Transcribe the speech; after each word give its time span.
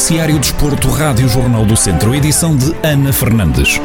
Noticiário 0.00 0.38
Desporto, 0.38 0.88
Rádio 0.88 1.28
Jornal 1.28 1.66
do 1.66 1.76
Centro, 1.76 2.14
edição 2.14 2.56
de 2.56 2.74
Ana 2.82 3.12
Fernandes. 3.12 3.78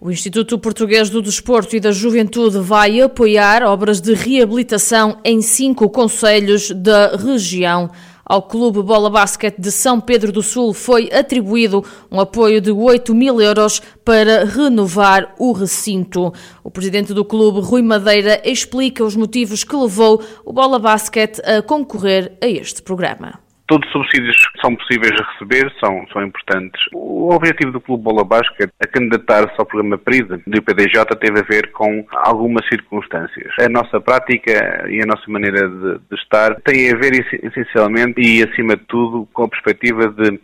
O 0.00 0.08
Instituto 0.08 0.56
Português 0.56 1.10
do 1.10 1.20
Desporto 1.20 1.74
e 1.74 1.80
da 1.80 1.90
Juventude 1.90 2.60
vai 2.60 3.00
apoiar 3.00 3.64
obras 3.64 4.00
de 4.00 4.14
reabilitação 4.14 5.18
em 5.24 5.42
cinco 5.42 5.90
conselhos 5.90 6.70
da 6.70 7.16
região. 7.16 7.90
Ao 8.30 8.40
Clube 8.40 8.80
Bola 8.80 9.10
Basquete 9.10 9.58
de 9.58 9.72
São 9.72 10.00
Pedro 10.00 10.30
do 10.30 10.40
Sul 10.40 10.72
foi 10.72 11.10
atribuído 11.12 11.84
um 12.08 12.20
apoio 12.20 12.60
de 12.60 12.70
8 12.70 13.12
mil 13.12 13.40
euros 13.40 13.82
para 14.04 14.44
renovar 14.44 15.34
o 15.36 15.50
recinto. 15.50 16.32
O 16.62 16.70
presidente 16.70 17.12
do 17.12 17.24
clube, 17.24 17.58
Rui 17.58 17.82
Madeira, 17.82 18.40
explica 18.44 19.02
os 19.02 19.16
motivos 19.16 19.64
que 19.64 19.74
levou 19.74 20.22
o 20.44 20.52
Bola 20.52 20.78
Basquete 20.78 21.40
a 21.40 21.60
concorrer 21.60 22.38
a 22.40 22.46
este 22.46 22.80
programa. 22.82 23.49
Todos 23.70 23.86
os 23.86 23.92
subsídios 23.92 24.36
que 24.48 24.60
são 24.60 24.74
possíveis 24.74 25.12
de 25.12 25.22
receber 25.22 25.72
são, 25.78 26.04
são 26.12 26.24
importantes. 26.24 26.82
O 26.92 27.32
objetivo 27.32 27.70
do 27.70 27.80
Clube 27.80 28.02
Bola 28.02 28.24
Basket, 28.24 28.68
a 28.82 28.86
candidatar-se 28.88 29.54
ao 29.58 29.64
programa 29.64 29.96
PRISA 29.96 30.40
do 30.44 30.58
IPDJ, 30.58 31.04
teve 31.20 31.38
a 31.38 31.44
ver 31.44 31.70
com 31.70 32.04
algumas 32.10 32.66
circunstâncias. 32.66 33.52
A 33.60 33.68
nossa 33.68 34.00
prática 34.00 34.88
e 34.88 35.00
a 35.00 35.06
nossa 35.06 35.22
maneira 35.28 35.68
de, 35.68 36.00
de 36.00 36.20
estar 36.20 36.56
tem 36.62 36.90
a 36.90 36.96
ver 36.96 37.24
essencialmente 37.44 38.20
e, 38.20 38.42
acima 38.42 38.74
de 38.76 38.82
tudo, 38.88 39.28
com 39.32 39.44
a 39.44 39.48
perspectiva 39.48 40.08
de 40.08 40.40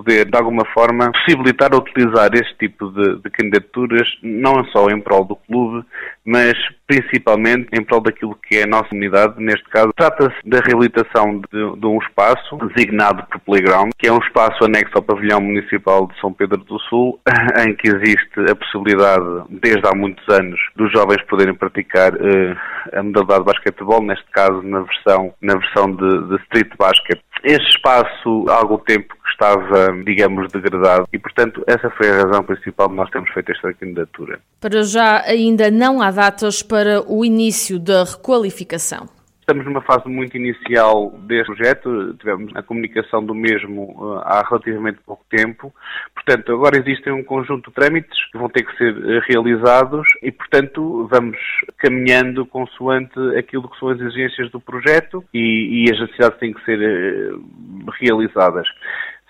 poder, 0.00 0.24
de 0.24 0.36
alguma 0.36 0.64
forma, 0.72 1.12
possibilitar 1.12 1.74
utilizar 1.74 2.30
este 2.34 2.54
tipo 2.58 2.90
de, 2.90 3.16
de, 3.16 3.30
candidaturas, 3.30 4.08
não 4.22 4.64
só 4.66 4.88
em 4.88 5.00
prol 5.00 5.24
do 5.24 5.36
clube, 5.36 5.84
mas 6.24 6.54
principalmente 6.86 7.68
em 7.72 7.84
prol 7.84 8.00
daquilo 8.00 8.36
que 8.42 8.56
é 8.56 8.62
a 8.64 8.66
nossa 8.66 8.88
unidade. 8.92 9.34
Neste 9.38 9.68
caso, 9.68 9.92
trata-se 9.94 10.36
da 10.48 10.60
reabilitação 10.60 11.40
de, 11.52 11.80
de, 11.80 11.86
um 11.86 11.98
espaço 11.98 12.56
designado 12.74 13.24
por 13.30 13.40
Playground, 13.40 13.90
que 13.98 14.08
é 14.08 14.12
um 14.12 14.18
espaço 14.18 14.64
anexo 14.64 14.92
ao 14.94 15.02
pavilhão 15.02 15.40
municipal 15.40 16.06
de 16.06 16.18
São 16.20 16.32
Pedro 16.32 16.58
do 16.58 16.78
Sul, 16.80 17.20
em 17.66 17.74
que 17.74 17.88
existe 17.88 18.50
a 18.50 18.56
possibilidade, 18.56 19.44
desde 19.50 19.86
há 19.86 19.94
muitos 19.94 20.26
anos, 20.28 20.58
dos 20.76 20.90
jovens 20.92 21.22
poderem 21.28 21.54
praticar 21.54 22.14
uh, 22.14 22.56
a 22.94 23.02
modalidade 23.02 23.40
de 23.40 23.46
basquetebol, 23.46 24.02
neste 24.02 24.30
caso 24.32 24.62
na 24.62 24.80
versão, 24.80 25.34
na 25.42 25.54
versão 25.56 25.92
de, 25.92 26.28
de 26.28 26.36
street 26.44 26.72
basket. 26.78 27.20
Este 27.42 27.68
espaço, 27.68 28.44
há 28.48 28.54
algum 28.54 28.78
tempo 28.78 29.19
estava, 29.40 29.90
digamos, 30.04 30.52
degradado 30.52 31.08
e, 31.10 31.18
portanto, 31.18 31.64
essa 31.66 31.88
foi 31.90 32.10
a 32.10 32.24
razão 32.24 32.44
principal 32.44 32.88
de 32.88 32.94
nós 32.94 33.08
termos 33.08 33.30
feito 33.30 33.50
esta 33.50 33.72
candidatura. 33.72 34.38
Para 34.60 34.82
já, 34.82 35.22
ainda 35.22 35.70
não 35.70 36.02
há 36.02 36.10
datas 36.10 36.62
para 36.62 37.02
o 37.10 37.24
início 37.24 37.78
da 37.78 38.04
requalificação. 38.04 39.08
Estamos 39.40 39.64
numa 39.64 39.80
fase 39.80 40.08
muito 40.08 40.36
inicial 40.36 41.10
deste 41.22 41.46
projeto, 41.46 42.14
tivemos 42.20 42.54
a 42.54 42.62
comunicação 42.62 43.24
do 43.24 43.34
mesmo 43.34 43.96
uh, 43.98 44.18
há 44.18 44.46
relativamente 44.48 45.00
pouco 45.04 45.24
tempo, 45.28 45.74
portanto, 46.14 46.52
agora 46.52 46.78
existem 46.78 47.12
um 47.12 47.24
conjunto 47.24 47.68
de 47.68 47.74
trâmites 47.74 48.16
que 48.30 48.38
vão 48.38 48.48
ter 48.48 48.62
que 48.62 48.76
ser 48.76 48.96
uh, 48.96 49.20
realizados 49.28 50.06
e, 50.22 50.30
portanto, 50.30 51.08
vamos 51.10 51.36
caminhando 51.78 52.46
consoante 52.46 53.18
aquilo 53.36 53.68
que 53.68 53.76
são 53.80 53.88
as 53.88 53.98
exigências 53.98 54.52
do 54.52 54.60
projeto 54.60 55.24
e, 55.34 55.84
e 55.84 55.92
as 55.92 55.98
necessidades 55.98 56.38
têm 56.38 56.52
que 56.52 56.64
ser 56.64 56.78
uh, 56.78 57.90
realizadas. 57.98 58.68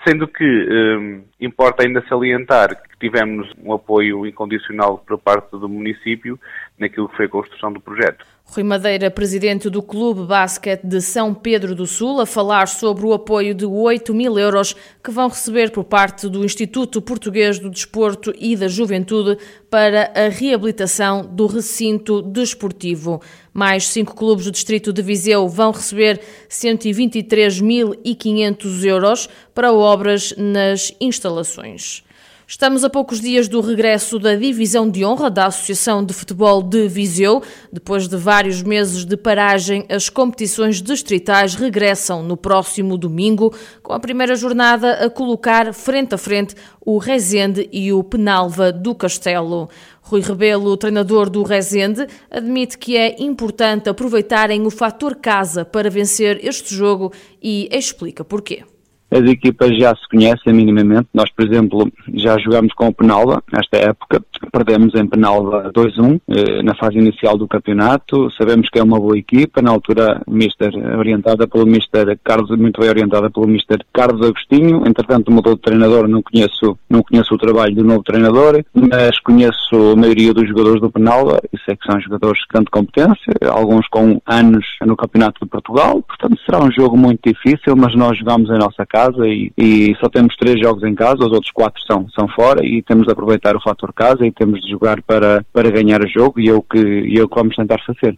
Sendo 0.07 0.27
que 0.27 0.45
um, 0.45 1.23
importa 1.41 1.83
ainda 1.83 2.03
salientar 2.09 2.83
que 2.83 2.99
tivemos 2.99 3.53
um 3.63 3.73
apoio 3.73 4.27
incondicional 4.27 4.99
por 4.99 5.19
parte 5.19 5.51
do 5.51 5.69
município 5.69 6.39
naquilo 6.79 7.09
que 7.09 7.17
foi 7.17 7.27
a 7.27 7.29
construção 7.29 7.73
do 7.73 7.81
projeto. 7.81 8.25
Rui 8.53 8.65
Madeira, 8.65 9.13
presidente 9.13 9.71
do 9.71 9.81
Clube 9.81 10.27
Basquete 10.27 10.83
de 10.83 11.01
São 11.01 11.33
Pedro 11.33 11.73
do 11.73 11.87
Sul, 11.87 12.21
a 12.21 12.27
falar 12.27 12.67
sobre 12.67 13.07
o 13.07 13.13
apoio 13.13 13.55
de 13.55 13.65
8 13.65 14.13
mil 14.13 14.37
euros 14.37 14.75
que 15.05 15.13
vão 15.13 15.29
receber 15.29 15.71
por 15.71 15.85
parte 15.85 16.29
do 16.29 16.45
Instituto 16.45 17.01
Português 17.01 17.61
do 17.61 17.71
Desporto 17.71 18.35
e 18.37 18.57
da 18.57 18.67
Juventude 18.67 19.39
para 19.71 20.11
a 20.17 20.29
reabilitação 20.29 21.25
do 21.25 21.47
recinto 21.47 22.23
desportivo. 22.23 23.23
Mais 23.55 23.87
cinco 23.87 24.17
clubes 24.17 24.47
do 24.47 24.51
distrito 24.51 24.93
de 24.93 25.01
Viseu 25.01 25.49
vão 25.49 25.71
receber 25.71 26.21
123.500 26.49 28.85
euros 28.85 29.29
para 29.55 29.73
obras 29.73 30.35
nas 30.37 30.93
instalações. 31.01 32.03
Estamos 32.51 32.83
a 32.83 32.91
poucos 32.91 33.21
dias 33.21 33.47
do 33.47 33.61
regresso 33.61 34.19
da 34.19 34.35
Divisão 34.35 34.91
de 34.91 35.05
Honra 35.05 35.31
da 35.31 35.47
Associação 35.47 36.05
de 36.05 36.13
Futebol 36.13 36.61
de 36.61 36.89
Viseu. 36.89 37.41
Depois 37.73 38.09
de 38.09 38.17
vários 38.17 38.61
meses 38.61 39.05
de 39.05 39.17
paragem, 39.17 39.87
as 39.89 40.09
competições 40.09 40.83
distritais 40.83 41.55
regressam 41.55 42.25
no 42.25 42.37
próximo 42.37 42.99
domingo, 42.99 43.55
com 43.85 43.93
a 43.93 44.01
primeira 44.01 44.35
jornada 44.35 44.95
a 44.95 45.09
colocar 45.09 45.73
frente 45.73 46.17
a 46.17 46.19
frente 46.19 46.57
o 46.85 46.99
Rezende 46.99 47.69
e 47.71 47.93
o 47.93 48.03
Penalva 48.03 48.73
do 48.73 48.97
Castelo. 48.97 49.71
Rui 50.03 50.21
Rebelo, 50.21 50.77
treinador 50.77 51.31
do 51.31 51.45
Rezende, 51.45 52.05
admite 52.29 52.77
que 52.79 52.97
é 52.97 53.15
importante 53.23 53.89
aproveitarem 53.89 54.67
o 54.67 54.73
fator 54.73 55.15
casa 55.15 55.65
para 55.65 55.89
vencer 55.89 56.45
este 56.45 56.75
jogo 56.75 57.13
e 57.41 57.69
explica 57.71 58.25
porquê 58.25 58.65
as 59.11 59.25
equipas 59.29 59.77
já 59.77 59.95
se 59.95 60.09
conhecem 60.09 60.53
minimamente. 60.53 61.09
Nós, 61.13 61.31
por 61.31 61.45
exemplo, 61.45 61.91
já 62.15 62.39
jogamos 62.39 62.73
com 62.75 62.89
o 62.89 62.95
Penalva 62.95 63.43
nesta 63.53 63.77
época, 63.79 64.23
perdemos 64.53 64.95
em 64.95 65.07
Penalva 65.07 65.71
2-1 65.73 66.21
eh, 66.29 66.63
na 66.63 66.75
fase 66.75 66.99
inicial 66.99 67.37
do 67.37 67.49
campeonato. 67.49 68.31
Sabemos 68.33 68.69
que 68.71 68.79
é 68.79 68.83
uma 68.83 68.99
boa 68.99 69.19
equipa, 69.19 69.61
na 69.61 69.71
altura 69.71 70.23
Mister 70.27 70.73
orientada 70.99 71.47
pelo 71.47 71.67
Mister 71.67 72.19
Carlos, 72.23 72.51
muito 72.59 72.81
bem 72.81 72.91
orientada 72.91 73.31
pelo 73.31 73.47
Mister 73.47 73.79
Carlos 73.93 74.27
Agostinho. 74.27 74.87
Entretanto 74.87 75.31
mudou 75.31 75.55
de 75.55 75.61
treinador, 75.61 76.09
não 76.09 76.23
conheço, 76.23 76.79
não 76.89 77.03
conheço 77.03 77.35
o 77.35 77.39
trabalho 77.39 77.75
do 77.75 77.85
novo 77.85 78.03
treinador, 78.03 78.65
mas 78.75 79.19
conheço 79.21 79.93
a 79.93 79.97
maioria 79.97 80.33
dos 80.33 80.49
jogadores 80.49 80.81
do 80.81 80.91
Penalva 80.91 81.41
e 81.53 81.59
sei 81.65 81.77
que 81.77 81.91
são 81.91 82.01
jogadores 82.01 82.41
de 82.41 82.47
grande 82.53 82.71
competência, 82.71 83.33
alguns 83.51 83.87
com 83.89 84.21
anos 84.27 84.65
no 84.87 84.97
Campeonato 84.97 85.45
de 85.45 85.51
Portugal. 85.51 86.03
Portanto, 86.03 86.39
será 86.45 86.63
um 86.63 86.71
jogo 86.71 86.97
muito 86.97 87.21
difícil, 87.25 87.77
mas 87.77 87.95
nós 87.95 88.17
jogamos 88.19 88.49
em 88.51 88.59
nossa 88.59 88.87
casa 88.87 89.11
casa 89.11 89.27
e, 89.27 89.53
e, 89.57 89.95
só 90.01 90.09
temos 90.09 90.37
três 90.37 90.61
jogos 90.61 90.83
em 90.85 90.95
casa, 90.95 91.19
os 91.21 91.33
outros 91.33 91.51
quatro 91.53 91.81
são, 91.87 92.09
são 92.11 92.29
fora 92.29 92.65
e 92.65 92.83
temos 92.83 93.07
de 93.07 93.13
aproveitar 93.13 93.57
o 93.57 93.63
fator 93.63 93.93
casa 93.93 94.27
e 94.31 94.33
temos 94.33 94.61
de 94.61 94.71
jogar 94.71 95.03
para, 95.03 95.45
para 95.53 95.71
ganhar 95.71 96.03
o 96.03 96.09
jogo 96.09 96.41
e 96.41 96.49
é 96.49 96.55
o 96.55 96.63
que, 96.63 96.79
e 96.79 97.19
é 97.19 97.23
o 97.23 97.29
que 97.29 97.35
vamos 97.35 97.55
tentar 97.55 97.79
fazer. 97.85 98.17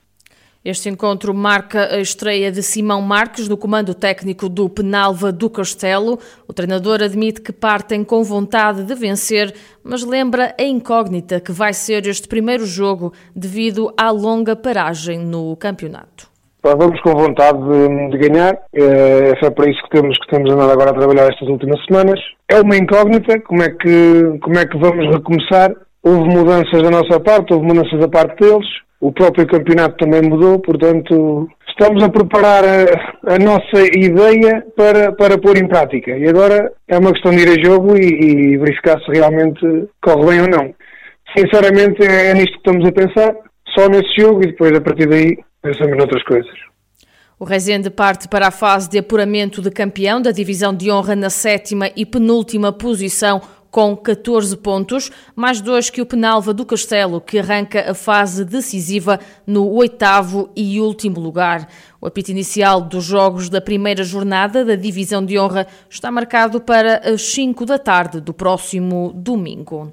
Este 0.65 0.89
encontro 0.89 1.35
marca 1.35 1.93
a 1.93 1.99
estreia 1.99 2.53
de 2.53 2.63
Simão 2.63 3.03
Marques 3.03 3.49
no 3.49 3.57
comando 3.57 3.95
técnico 3.95 4.49
do 4.49 4.69
Penalva 4.69 5.33
do 5.33 5.51
Castelo. 5.51 6.21
O 6.47 6.53
treinador 6.53 7.03
admite 7.03 7.41
que 7.41 7.53
partem 7.53 8.05
com 8.05 8.23
vontade 8.23 8.85
de 8.85 8.95
vencer, 8.95 9.53
mas 9.83 10.05
lembra 10.05 10.55
a 10.57 10.63
incógnita 10.63 11.41
que 11.41 11.51
vai 11.51 11.73
ser 11.73 12.07
este 12.07 12.29
primeiro 12.29 12.65
jogo 12.65 13.13
devido 13.35 13.93
à 13.97 14.11
longa 14.11 14.55
paragem 14.55 15.19
no 15.19 15.57
campeonato 15.57 16.33
vamos 16.63 17.01
com 17.01 17.11
vontade 17.15 17.59
de, 17.59 18.11
de 18.11 18.29
ganhar. 18.29 18.57
É, 18.73 19.33
é 19.43 19.51
para 19.51 19.71
isso 19.71 19.83
que 19.83 19.91
temos, 19.91 20.17
que 20.19 20.27
temos 20.29 20.53
andado 20.53 20.71
agora 20.71 20.91
a 20.91 20.95
trabalhar 20.95 21.29
estas 21.29 21.49
últimas 21.49 21.85
semanas. 21.85 22.21
É 22.49 22.61
uma 22.61 22.77
incógnita, 22.77 23.41
como 23.41 23.63
é 23.63 23.71
que, 23.71 24.39
como 24.41 24.59
é 24.59 24.67
que 24.67 24.79
vamos 24.79 25.13
recomeçar? 25.15 25.75
Houve 26.03 26.29
mudanças 26.35 26.83
da 26.83 26.91
nossa 26.91 27.21
parte, 27.21 27.53
houve 27.53 27.67
mudanças 27.67 27.99
da 28.01 28.09
parte 28.09 28.41
deles. 28.41 28.67
O 29.01 29.13
próprio 29.13 29.47
campeonato 29.47 29.97
também 29.97 30.23
mudou, 30.23 30.61
portanto, 30.61 31.49
estamos 31.69 32.03
a 32.03 32.09
preparar 32.09 32.65
a, 32.65 33.35
a 33.35 33.39
nossa 33.39 33.81
ideia 33.97 34.65
para, 34.77 35.13
para 35.13 35.39
pôr 35.39 35.57
em 35.57 35.67
prática. 35.67 36.17
E 36.17 36.29
agora 36.29 36.73
é 36.89 36.99
uma 36.99 37.13
questão 37.13 37.33
de 37.33 37.43
ir 37.43 37.49
a 37.49 37.65
jogo 37.65 37.97
e, 37.97 38.07
e 38.07 38.57
verificar 38.59 39.01
se 39.01 39.11
realmente 39.13 39.89
corre 40.01 40.27
bem 40.27 40.41
ou 40.43 40.49
não. 40.49 40.75
Sinceramente, 41.37 42.05
é, 42.05 42.31
é 42.31 42.35
nisto 42.35 42.53
que 42.53 42.69
estamos 42.69 42.89
a 42.89 42.93
pensar, 42.93 43.35
só 43.77 43.89
nesse 43.89 44.21
jogo 44.21 44.43
e 44.43 44.49
depois, 44.49 44.73
a 44.77 44.81
partir 44.81 45.09
daí, 45.09 45.37
pensamos 45.63 45.97
noutras 45.97 46.23
coisas. 46.25 46.53
O 47.41 47.45
Rezende 47.45 47.91
parte 47.91 48.29
para 48.29 48.49
a 48.49 48.53
fase 48.53 48.89
de 48.89 48.99
apuramento 48.99 49.61
de 49.61 49.71
campeão 49.71 50.23
da 50.23 50.31
divisão 50.31 50.73
de 50.73 50.93
honra 50.93 51.17
na 51.17 51.29
sétima 51.29 51.91
e 51.97 52.07
penúltima 52.07 52.73
posição 52.73 53.41
com 53.73 53.97
14 53.97 54.55
pontos, 54.59 55.11
mais 55.35 55.63
dois 55.63 55.89
que 55.89 56.03
o 56.03 56.07
Penalva 56.07 56.53
do 56.53 56.67
Castelo, 56.67 57.23
que 57.23 57.39
arranca 57.39 57.91
a 57.91 57.95
fase 57.95 58.45
decisiva 58.45 59.19
no 59.47 59.67
oitavo 59.71 60.51
e 60.55 60.79
último 60.79 61.19
lugar. 61.19 61.67
O 61.99 62.07
apito 62.07 62.31
inicial 62.31 62.83
dos 62.83 63.03
jogos 63.03 63.49
da 63.49 63.63
primeira 63.63 64.05
jornada 64.05 64.63
da 64.63 64.77
divisão 64.77 65.25
de 65.25 65.39
honra 65.39 65.67
está 65.89 66.11
marcado 66.11 66.61
para 66.61 66.99
as 66.99 67.23
5 67.23 67.65
da 67.65 67.79
tarde 67.79 68.21
do 68.21 68.35
próximo 68.35 69.11
domingo. 69.15 69.91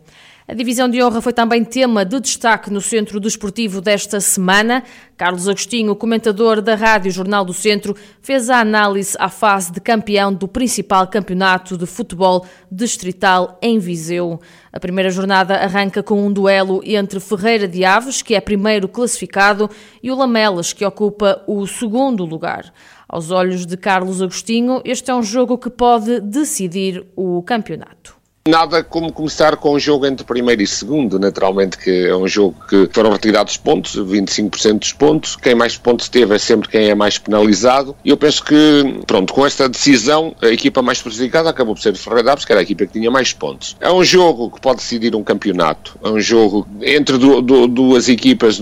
A 0.49 0.53
divisão 0.55 0.89
de 0.89 0.99
honra 1.03 1.21
foi 1.21 1.31
também 1.31 1.63
tema 1.63 2.03
de 2.03 2.19
destaque 2.19 2.73
no 2.73 2.81
Centro 2.81 3.19
Desportivo 3.19 3.79
desta 3.79 4.19
semana. 4.19 4.83
Carlos 5.15 5.47
Agostinho, 5.47 5.95
comentador 5.95 6.59
da 6.59 6.73
Rádio 6.73 7.11
Jornal 7.11 7.45
do 7.45 7.53
Centro, 7.53 7.95
fez 8.19 8.49
a 8.49 8.59
análise 8.59 9.15
à 9.19 9.29
fase 9.29 9.71
de 9.71 9.79
campeão 9.79 10.33
do 10.33 10.47
principal 10.47 11.05
campeonato 11.05 11.77
de 11.77 11.85
futebol 11.85 12.47
distrital 12.71 13.59
em 13.61 13.77
Viseu. 13.77 14.41
A 14.73 14.79
primeira 14.79 15.11
jornada 15.11 15.53
arranca 15.53 16.01
com 16.01 16.25
um 16.25 16.33
duelo 16.33 16.81
entre 16.83 17.19
Ferreira 17.19 17.67
de 17.67 17.85
Aves, 17.85 18.23
que 18.23 18.33
é 18.33 18.41
primeiro 18.41 18.87
classificado, 18.87 19.69
e 20.01 20.09
o 20.09 20.15
Lamelas, 20.15 20.73
que 20.73 20.83
ocupa 20.83 21.43
o 21.45 21.67
segundo 21.67 22.25
lugar. 22.25 22.73
Aos 23.07 23.29
olhos 23.29 23.67
de 23.67 23.77
Carlos 23.77 24.19
Agostinho, 24.19 24.81
este 24.83 25.11
é 25.11 25.13
um 25.13 25.21
jogo 25.21 25.59
que 25.59 25.69
pode 25.69 26.19
decidir 26.21 27.05
o 27.15 27.43
campeonato. 27.43 28.18
Nada 28.49 28.83
como 28.83 29.13
começar 29.13 29.55
com 29.57 29.75
um 29.75 29.79
jogo 29.79 30.07
entre 30.07 30.25
primeiro 30.25 30.59
e 30.63 30.65
segundo, 30.65 31.19
naturalmente 31.19 31.77
que 31.77 32.07
é 32.07 32.15
um 32.15 32.27
jogo 32.27 32.55
que 32.67 32.89
foram 32.91 33.11
retirados 33.11 33.57
pontos, 33.57 33.95
25% 33.95 34.79
dos 34.79 34.91
pontos, 34.91 35.35
quem 35.35 35.53
mais 35.53 35.77
pontos 35.77 36.09
teve 36.09 36.33
é 36.33 36.39
sempre 36.39 36.67
quem 36.67 36.89
é 36.89 36.95
mais 36.95 37.19
penalizado, 37.19 37.95
e 38.03 38.09
eu 38.09 38.17
penso 38.17 38.43
que, 38.43 39.03
pronto, 39.05 39.35
com 39.35 39.45
esta 39.45 39.69
decisão, 39.69 40.33
a 40.41 40.47
equipa 40.47 40.81
mais 40.81 40.99
prejudicada 40.99 41.47
acabou 41.47 41.75
por 41.75 41.81
ser 41.81 41.93
o 41.93 41.95
Ferreira 41.95 42.35
que 42.37 42.51
era 42.51 42.59
a 42.59 42.63
equipa 42.63 42.87
que 42.87 42.93
tinha 42.93 43.11
mais 43.11 43.33
pontos. 43.33 43.77
É 43.79 43.91
um 43.91 44.03
jogo 44.03 44.49
que 44.49 44.59
pode 44.59 44.77
decidir 44.77 45.15
um 45.15 45.23
campeonato, 45.23 45.99
é 46.03 46.09
um 46.09 46.19
jogo 46.19 46.67
entre 46.81 47.19
du 47.19 47.43
du 47.43 47.67
duas 47.67 48.09
equipas 48.09 48.59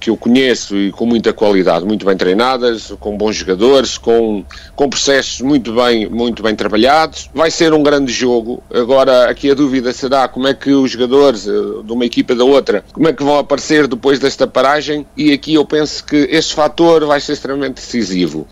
que 0.00 0.10
eu 0.10 0.16
conheço 0.16 0.76
e 0.76 0.90
com 0.90 1.06
muita 1.06 1.32
qualidade, 1.32 1.84
muito 1.84 2.04
bem 2.04 2.16
treinadas, 2.16 2.92
com 2.98 3.16
bons 3.16 3.36
jogadores, 3.36 3.98
com, 3.98 4.44
com 4.74 4.90
processos 4.90 5.40
muito 5.42 5.72
bem, 5.72 6.08
muito 6.08 6.42
bem 6.42 6.56
trabalhados, 6.56 7.30
vai 7.32 7.52
ser 7.52 7.72
um 7.72 7.84
grande 7.84 8.12
jogo, 8.12 8.60
agora 8.74 9.27
aqui 9.28 9.50
a 9.50 9.54
dúvida 9.54 9.92
será 9.92 10.26
como 10.26 10.48
é 10.48 10.54
que 10.54 10.70
os 10.70 10.90
jogadores 10.90 11.46
eh, 11.46 11.52
de 11.84 11.92
uma 11.92 12.04
equipa 12.04 12.34
da 12.34 12.44
outra, 12.44 12.84
como 12.92 13.08
é 13.08 13.12
que 13.12 13.22
vão 13.22 13.38
aparecer 13.38 13.86
depois 13.86 14.18
desta 14.18 14.46
paragem 14.46 15.06
e 15.16 15.32
aqui 15.32 15.54
eu 15.54 15.64
penso 15.64 16.04
que 16.04 16.16
este 16.30 16.54
fator 16.54 17.04
vai 17.06 17.20
ser 17.20 17.32
extremamente 17.32 17.76
decisivo. 17.76 18.46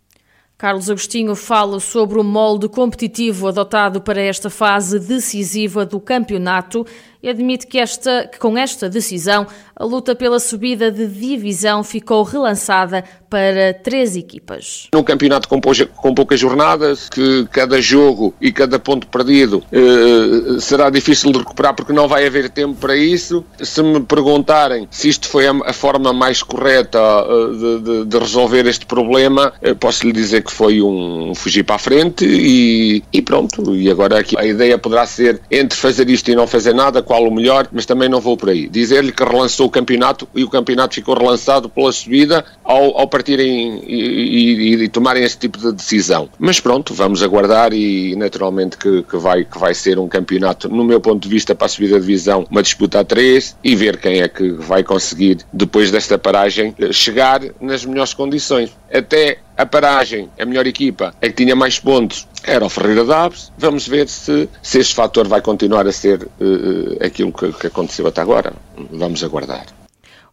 Carlos 0.58 0.88
Agostinho 0.88 1.34
fala 1.34 1.78
sobre 1.80 2.18
o 2.18 2.24
molde 2.24 2.66
competitivo 2.66 3.48
adotado 3.48 4.00
para 4.00 4.22
esta 4.22 4.48
fase 4.48 4.98
decisiva 4.98 5.84
do 5.84 6.00
campeonato 6.00 6.86
admite 7.28 7.66
que, 7.66 7.78
esta, 7.78 8.28
que 8.30 8.38
com 8.38 8.56
esta 8.56 8.88
decisão 8.88 9.46
a 9.74 9.84
luta 9.84 10.14
pela 10.14 10.40
subida 10.40 10.90
de 10.90 11.06
divisão 11.06 11.84
ficou 11.84 12.22
relançada 12.22 13.04
para 13.28 13.74
três 13.74 14.16
equipas. 14.16 14.88
Num 14.94 15.02
campeonato 15.02 15.48
com, 15.48 15.60
com 15.60 16.14
poucas 16.14 16.40
jornadas, 16.40 17.08
que 17.10 17.46
cada 17.50 17.80
jogo 17.80 18.34
e 18.40 18.50
cada 18.50 18.78
ponto 18.78 19.06
perdido 19.08 19.62
eh, 19.70 20.60
será 20.60 20.88
difícil 20.88 21.30
de 21.32 21.38
recuperar 21.38 21.74
porque 21.74 21.92
não 21.92 22.08
vai 22.08 22.26
haver 22.26 22.48
tempo 22.48 22.74
para 22.74 22.96
isso. 22.96 23.44
Se 23.60 23.82
me 23.82 24.00
perguntarem 24.00 24.88
se 24.90 25.08
isto 25.08 25.28
foi 25.28 25.46
a, 25.46 25.52
a 25.66 25.72
forma 25.72 26.12
mais 26.12 26.42
correta 26.42 26.98
uh, 26.98 27.80
de, 27.80 28.04
de, 28.06 28.18
resolver 28.18 28.66
este 28.66 28.86
problema, 28.86 29.52
uh, 29.62 29.76
posso 29.76 30.06
lhe 30.06 30.12
dizer 30.12 30.42
que 30.42 30.52
foi 30.52 30.80
um 30.80 31.34
fugir 31.34 31.64
para 31.64 31.76
a 31.76 31.78
frente 31.78 32.24
e, 32.24 33.02
e 33.12 33.20
pronto. 33.20 33.74
E 33.74 33.90
agora 33.90 34.20
aqui 34.20 34.38
a 34.38 34.44
ideia 34.44 34.78
poderá 34.78 35.06
ser 35.06 35.40
entre 35.50 35.78
fazer 35.78 36.08
isto 36.08 36.30
e 36.30 36.34
não 36.34 36.46
fazer 36.46 36.74
nada, 36.74 37.02
qual 37.02 37.15
o 37.22 37.34
melhor, 37.34 37.68
mas 37.72 37.86
também 37.86 38.08
não 38.08 38.20
vou 38.20 38.36
por 38.36 38.50
aí. 38.50 38.68
Dizer-lhe 38.68 39.12
que 39.12 39.24
relançou 39.24 39.66
o 39.66 39.70
campeonato 39.70 40.28
e 40.34 40.44
o 40.44 40.50
campeonato 40.50 40.94
ficou 40.94 41.16
relançado 41.16 41.68
pela 41.68 41.92
subida 41.92 42.44
ao, 42.64 42.98
ao 42.98 43.08
partirem 43.08 43.82
e, 43.86 43.94
e, 43.94 44.84
e, 44.84 44.88
tomarem 44.88 45.22
esse 45.22 45.38
tipo 45.38 45.58
de 45.58 45.72
decisão. 45.72 46.28
Mas 46.38 46.60
pronto, 46.60 46.94
vamos 46.94 47.22
aguardar 47.22 47.72
e 47.72 48.14
naturalmente 48.16 48.76
que, 48.76 49.02
que, 49.02 49.16
vai, 49.16 49.44
que 49.44 49.58
vai 49.58 49.74
ser 49.74 49.98
um 49.98 50.08
campeonato, 50.08 50.68
no 50.68 50.84
meu 50.84 51.00
ponto 51.00 51.22
de 51.22 51.28
vista, 51.28 51.54
para 51.54 51.66
a 51.66 51.68
subida 51.68 51.94
da 51.94 52.00
divisão, 52.00 52.46
uma 52.50 52.62
disputa 52.62 53.00
a 53.00 53.04
três 53.04 53.56
e 53.62 53.74
ver 53.74 53.98
quem 53.98 54.20
é 54.20 54.28
que 54.28 54.52
vai 54.52 54.82
conseguir, 54.82 55.38
depois 55.52 55.90
desta 55.90 56.18
paragem, 56.18 56.74
chegar 56.92 57.40
nas 57.60 57.84
melhores 57.84 58.14
condições. 58.14 58.70
Até 58.92 59.38
a 59.56 59.64
paragem, 59.64 60.28
a 60.38 60.44
melhor 60.44 60.66
equipa, 60.66 61.14
é 61.20 61.28
que 61.28 61.34
tinha 61.34 61.56
mais 61.56 61.78
pontos, 61.78 62.28
era 62.44 62.64
o 62.64 62.68
Ferreira 62.68 63.04
Daves. 63.04 63.52
Vamos 63.56 63.88
ver 63.88 64.08
se, 64.08 64.48
se 64.62 64.78
este 64.78 64.94
fator 64.94 65.26
vai 65.26 65.40
continuar 65.40 65.86
a 65.86 65.92
ser 65.92 66.22
uh, 66.22 67.04
aquilo 67.04 67.32
que, 67.32 67.52
que 67.52 67.66
aconteceu 67.68 68.06
até 68.06 68.20
agora. 68.20 68.52
Vamos 68.90 69.24
aguardar. 69.24 69.66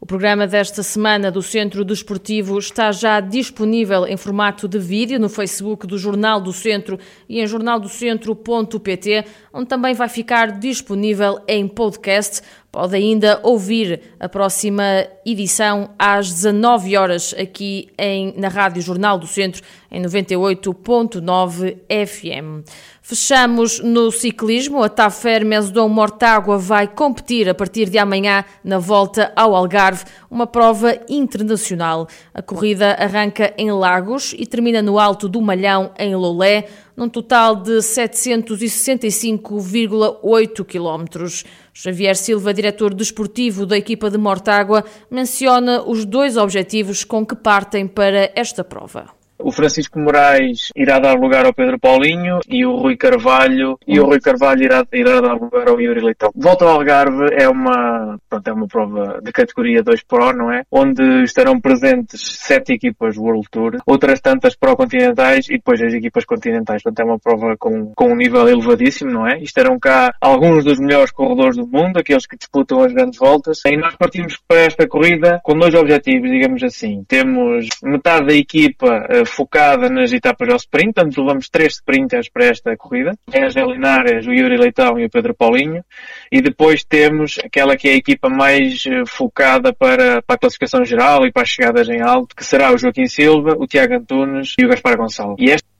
O 0.04 0.06
programa 0.06 0.46
desta 0.46 0.84
semana 0.84 1.32
do 1.32 1.42
Centro 1.42 1.86
Desportivo 1.86 2.60
está 2.60 2.92
já 2.92 3.22
disponível 3.22 4.06
em 4.06 4.18
formato 4.18 4.68
de 4.68 4.78
vídeo 4.78 5.18
no 5.18 5.30
Facebook 5.30 5.88
do 5.88 5.98
Jornal 5.98 6.42
do 6.42 6.52
Centro 6.52 7.00
e 7.30 7.40
em 7.40 7.48
jornaldocentro.pt, 7.48 9.24
onde 9.54 9.66
também 9.68 9.94
vai 9.94 10.10
ficar 10.10 10.60
disponível 10.60 11.40
em 11.48 11.66
podcast. 11.70 12.42
Pode 12.74 12.96
ainda 12.96 13.40
ouvir 13.44 14.02
a 14.20 14.28
próxima 14.28 14.84
edição 15.24 15.92
às 16.00 16.32
19 16.32 16.98
horas 16.98 17.36
aqui 17.40 17.90
em, 17.96 18.34
na 18.36 18.48
Rádio 18.48 18.82
Jornal 18.82 19.20
do 19.20 19.28
Centro 19.28 19.62
em 19.92 20.02
98.9 20.02 21.78
FM. 21.88 22.68
Fechamos 23.00 23.80
no 23.80 24.10
ciclismo. 24.12 24.82
A 24.82 24.90
Tafer 24.90 25.46
Mesodon 25.46 25.88
Mortágua 25.88 26.58
vai 26.58 26.88
competir 26.88 27.48
a 27.48 27.54
partir 27.54 27.92
de 27.92 28.00
amanhã 28.00 28.44
na 28.64 28.80
volta 28.80 29.32
ao 29.36 29.56
Algarve, 29.56 30.06
uma 30.32 30.48
prova 30.48 30.98
internacional. 31.08 32.08
A 32.34 32.42
corrida 32.42 32.94
arranca 32.94 33.54
em 33.56 33.72
Lagos 33.72 34.34
e 34.36 34.48
termina 34.48 34.82
no 34.82 34.98
Alto 34.98 35.30
do 35.30 35.40
Malhão, 35.40 35.92
em 36.00 36.16
Lolé, 36.16 36.66
num 36.96 37.10
total 37.10 37.56
de 37.56 37.80
765,8 37.80 40.64
quilómetros. 40.66 41.44
Xavier 41.74 42.16
Silva, 42.16 42.54
diretor 42.54 42.94
desportivo 42.94 43.66
da 43.66 43.76
equipa 43.78 44.10
de 44.10 44.18
Mortágua, 44.18 44.86
menciona 45.10 45.82
os 45.82 46.06
dois 46.06 46.38
objetivos 46.38 47.04
com 47.04 47.26
que 47.26 47.36
partem 47.36 47.86
para 47.88 48.32
esta 48.36 48.64
prova. 48.64 49.23
O 49.40 49.52
Francisco 49.52 50.00
Moraes 50.00 50.70
irá 50.76 51.00
dar 51.00 51.16
lugar 51.16 51.46
ao 51.46 51.54
Pedro 51.54 51.80
Paulinho 51.80 52.40
e 52.48 52.66
o 52.66 52.76
Rui 52.76 52.96
Carvalho 52.96 53.78
e 53.88 54.00
o 54.00 54.06
Rui 54.06 54.20
Carvalho 54.20 54.64
irá, 54.64 54.86
irá 54.94 55.20
dar 55.20 55.34
lugar 55.34 55.68
ao 55.68 55.80
Yuri 55.80 56.02
Leitão. 56.02 56.32
Volta 56.36 56.66
ao 56.66 56.76
Algarve 56.76 57.26
é 57.34 57.48
uma, 57.50 58.18
pronto, 58.30 58.48
é 58.48 58.54
uma 58.54 58.68
prova 58.68 59.20
de 59.22 59.32
categoria 59.32 59.84
2 59.84 60.04
Pro, 60.04 60.34
não 60.34 60.52
é? 60.52 60.64
Onde 60.72 61.24
estarão 61.24 61.60
presentes 61.60 62.38
sete 62.40 62.74
equipas 62.74 63.18
World 63.18 63.48
Tour, 63.52 63.78
outras 63.86 64.22
tantas 64.22 64.56
Pro 64.56 64.76
continentais 64.76 65.48
e 65.50 65.54
depois 65.54 65.82
as 65.82 65.94
equipas 65.94 66.26
continentais. 66.26 66.82
Portanto, 66.84 67.06
é 67.08 67.12
uma 67.12 67.20
prova 67.20 67.56
com, 67.58 67.92
com 67.96 68.12
um 68.12 68.16
nível 68.16 68.48
elevadíssimo, 68.48 69.12
não 69.12 69.28
é? 69.28 69.40
E 69.40 69.44
estarão 69.44 69.80
cá 69.80 70.14
alguns 70.22 70.64
dos 70.64 70.80
melhores 70.80 71.12
corredores 71.12 71.58
do 71.58 71.68
mundo, 71.68 71.98
aqueles 71.98 72.26
que 72.26 72.38
disputam 72.38 72.82
as 72.82 72.94
grandes 72.94 73.20
voltas. 73.20 73.62
E 73.66 73.78
nós 73.78 73.96
partimos 73.96 74.38
para 74.48 74.62
esta 74.62 74.88
corrida 74.88 75.40
com 75.44 75.58
dois 75.58 75.74
objetivos, 75.74 76.30
digamos 76.30 76.64
assim. 76.64 77.04
Temos 77.08 77.68
metade 77.84 78.28
da 78.28 78.34
equipa 78.34 79.06
focada 79.26 79.90
nas 79.90 80.12
etapas 80.12 80.50
ao 80.50 80.58
sprint, 80.58 80.94
portanto 80.94 81.22
levamos 81.22 81.50
três 81.50 81.74
sprinters 81.74 82.30
para 82.30 82.46
esta 82.46 82.78
corrida, 82.78 83.14
é 83.32 83.46
a 83.46 83.50
Zé 83.50 83.64
o 83.64 84.34
Yuri 84.34 84.58
Leitão 84.58 85.00
e 85.00 85.06
o 85.06 85.10
Pedro 85.10 85.34
Paulinho, 85.34 85.84
e 86.32 86.42
depois 86.42 86.84
temos 86.84 87.38
aquela 87.44 87.76
que 87.76 87.88
é 87.88 87.94
a 87.94 87.98
equipa 87.98 88.30
mais 88.30 88.84
eh, 88.86 89.04
focada 89.06 89.74
para, 89.74 90.22
para 90.22 90.36
a 90.36 90.40
classificação 90.40 90.84
geral 90.84 91.26
e 91.26 91.32
para 91.32 91.44
as 91.44 91.50
chegadas 91.50 91.90
em 91.90 92.02
alto, 92.02 92.36
que 92.36 92.46
será 92.46 92.74
o 92.74 92.78
Joaquim 92.78 93.08
Silva, 93.08 93.56
o 93.58 93.68
Tiago 93.68 93.96
Antunes 93.96 94.56
e 94.60 94.66
o 94.66 94.70
Gaspar 94.70 94.98
Gonçalves. 94.98 95.38
E 95.40 95.52
esta 95.52 95.74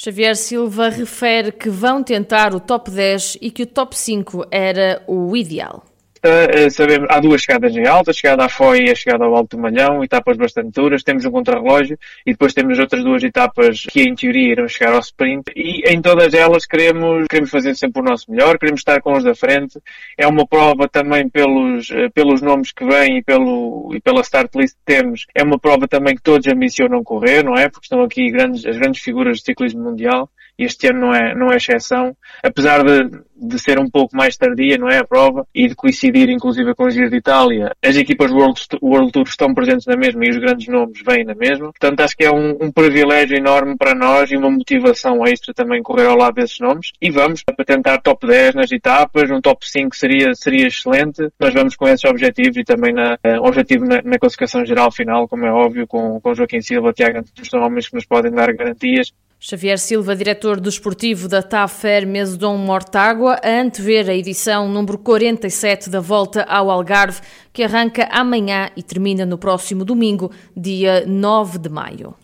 Xavier 0.00 0.36
Silva 0.36 0.90
refere 0.90 1.50
que 1.50 1.68
vão 1.68 2.04
tentar 2.04 2.54
o 2.54 2.60
top 2.60 2.88
10 2.88 3.38
e 3.40 3.50
que 3.50 3.64
o 3.64 3.66
top 3.66 3.98
5 3.98 4.46
era 4.48 5.02
o 5.08 5.36
ideal. 5.36 5.82
Uh, 6.18 6.70
sabemos, 6.70 7.06
há 7.10 7.20
duas 7.20 7.40
chegadas 7.40 7.76
em 7.76 7.86
alta, 7.86 8.10
a 8.10 8.14
chegada 8.14 8.44
à 8.44 8.48
Foy 8.48 8.86
e 8.86 8.90
a 8.90 8.94
chegada 8.94 9.24
ao 9.24 9.36
Alto 9.36 9.56
Malhão, 9.56 10.02
etapas 10.02 10.36
bastante 10.36 10.72
duras, 10.72 11.04
temos 11.04 11.24
um 11.24 11.30
contrarrelógio 11.30 11.96
e 12.26 12.32
depois 12.32 12.52
temos 12.52 12.72
as 12.72 12.80
outras 12.80 13.04
duas 13.04 13.22
etapas 13.22 13.84
que 13.88 14.02
em 14.02 14.14
teoria 14.14 14.52
irão 14.52 14.66
chegar 14.66 14.94
ao 14.94 15.00
sprint 15.00 15.52
e 15.54 15.88
em 15.88 16.02
todas 16.02 16.34
elas 16.34 16.66
queremos, 16.66 17.26
queremos 17.28 17.50
fazer 17.50 17.74
sempre 17.76 18.00
o 18.00 18.04
nosso 18.04 18.30
melhor, 18.30 18.58
queremos 18.58 18.80
estar 18.80 19.00
com 19.00 19.12
os 19.12 19.22
da 19.22 19.34
frente. 19.34 19.78
É 20.16 20.26
uma 20.26 20.46
prova 20.46 20.88
também 20.88 21.28
pelos, 21.28 21.90
eh, 21.90 22.08
pelos 22.08 22.42
nomes 22.42 22.72
que 22.72 22.84
vêm 22.84 23.18
e, 23.18 23.22
pelo, 23.22 23.92
e 23.94 24.00
pela 24.00 24.20
start 24.22 24.54
list 24.56 24.74
que 24.74 24.84
temos, 24.84 25.26
é 25.34 25.42
uma 25.42 25.58
prova 25.58 25.86
também 25.86 26.16
que 26.16 26.22
todos 26.22 26.46
ambicionam 26.48 27.04
correr, 27.04 27.44
não 27.44 27.54
é? 27.54 27.68
Porque 27.68 27.84
estão 27.84 28.02
aqui 28.02 28.30
grandes, 28.30 28.66
as 28.66 28.76
grandes 28.76 29.02
figuras 29.02 29.40
do 29.40 29.44
ciclismo 29.44 29.82
mundial 29.82 30.28
este 30.58 30.88
ano 30.88 31.00
não 31.00 31.14
é, 31.14 31.34
não 31.34 31.52
é 31.52 31.56
exceção, 31.56 32.16
apesar 32.42 32.82
de, 32.82 33.20
de 33.36 33.58
ser 33.58 33.78
um 33.78 33.88
pouco 33.88 34.16
mais 34.16 34.36
tardia, 34.36 34.76
não 34.76 34.88
é, 34.88 34.98
a 34.98 35.04
prova, 35.04 35.46
e 35.54 35.68
de 35.68 35.74
coincidir 35.74 36.28
inclusive 36.28 36.74
com 36.74 36.84
o 36.84 36.90
Giro 36.90 37.10
de 37.10 37.16
Itália, 37.16 37.72
as 37.82 37.96
equipas 37.96 38.32
World, 38.32 38.60
World 38.82 39.12
Tour 39.12 39.24
estão 39.26 39.54
presentes 39.54 39.86
na 39.86 39.96
mesma 39.96 40.24
e 40.24 40.30
os 40.30 40.38
grandes 40.38 40.66
nomes 40.66 41.00
vêm 41.06 41.24
na 41.24 41.34
mesma, 41.34 41.66
portanto 41.66 42.00
acho 42.00 42.16
que 42.16 42.24
é 42.24 42.30
um, 42.30 42.56
um 42.60 42.72
privilégio 42.72 43.36
enorme 43.36 43.76
para 43.76 43.94
nós 43.94 44.30
e 44.30 44.36
uma 44.36 44.50
motivação 44.50 45.24
extra 45.24 45.54
também 45.54 45.82
correr 45.82 46.06
ao 46.06 46.16
lado 46.16 46.34
desses 46.34 46.58
nomes, 46.58 46.92
e 47.00 47.10
vamos 47.10 47.42
para 47.44 47.64
tentar 47.64 47.98
top 47.98 48.26
10 48.26 48.56
nas 48.56 48.72
etapas, 48.72 49.30
um 49.30 49.40
top 49.40 49.68
5 49.68 49.94
seria, 49.96 50.34
seria 50.34 50.66
excelente, 50.66 51.28
nós 51.38 51.54
vamos 51.54 51.76
com 51.76 51.86
esses 51.86 52.04
objetivos 52.04 52.56
e 52.56 52.64
também 52.64 52.92
na, 52.92 53.14
uh, 53.14 53.46
objetivo 53.46 53.84
na, 53.84 54.02
na, 54.02 54.18
classificação 54.18 54.64
geral 54.64 54.90
final, 54.90 55.28
como 55.28 55.46
é 55.46 55.52
óbvio, 55.52 55.86
com, 55.86 56.20
com 56.20 56.34
Joaquim 56.34 56.60
Silva, 56.60 56.92
Tiago 56.92 57.22
são 57.48 57.60
homens 57.60 57.88
que 57.88 57.94
nos 57.94 58.06
podem 58.06 58.32
dar 58.32 58.52
garantias 58.52 59.12
Xavier 59.40 59.78
Silva, 59.78 60.16
diretor 60.16 60.58
desportivo 60.58 61.28
da 61.28 61.40
TAFER 61.40 62.04
Mesodon 62.04 62.56
Mortágua, 62.56 63.38
a 63.40 63.60
antever 63.60 64.10
a 64.10 64.14
edição 64.14 64.68
número 64.68 64.98
47 64.98 65.88
da 65.88 66.00
Volta 66.00 66.42
ao 66.42 66.68
Algarve, 66.68 67.20
que 67.52 67.62
arranca 67.62 68.08
amanhã 68.10 68.68
e 68.76 68.82
termina 68.82 69.24
no 69.24 69.38
próximo 69.38 69.84
domingo, 69.84 70.32
dia 70.56 71.04
9 71.06 71.56
de 71.56 71.68
maio. 71.68 72.16